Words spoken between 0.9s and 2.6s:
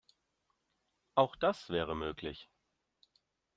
Auch das wäre möglich.